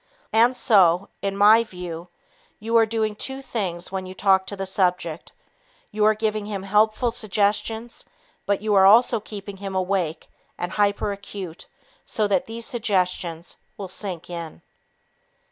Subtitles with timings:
[0.33, 2.07] And so, in my view,
[2.59, 5.31] you are doing two things when you talk to the subject;
[5.91, 8.03] you are giving him helpful suggestions,
[8.47, 11.67] but you are also keeping him awake and hyperacute
[12.03, 14.63] so that these suggestions will sink in.